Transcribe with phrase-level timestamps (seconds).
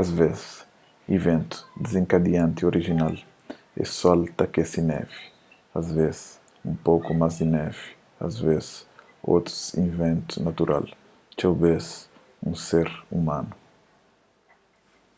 [0.00, 0.40] asvês
[1.16, 3.14] iventu dizenkadianti orijinal
[3.82, 5.20] é sol ta akese nevi
[5.78, 6.18] asvês
[6.68, 7.86] un poku más di nevi
[8.26, 8.66] asvês
[9.34, 10.84] otus iventu natural
[11.36, 11.86] txeu bês
[12.46, 12.88] un ser
[13.18, 13.52] umanu